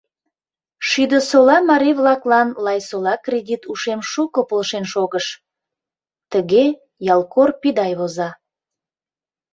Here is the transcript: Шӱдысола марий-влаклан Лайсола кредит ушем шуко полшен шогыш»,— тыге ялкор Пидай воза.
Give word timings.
Шӱдысола 0.87 1.57
марий-влаклан 1.69 2.49
Лайсола 2.65 3.15
кредит 3.25 3.61
ушем 3.71 3.99
шуко 4.11 4.41
полшен 4.49 4.85
шогыш»,— 4.93 5.25
тыге 6.31 6.63
ялкор 7.13 7.49
Пидай 7.61 7.93
воза. 7.99 8.29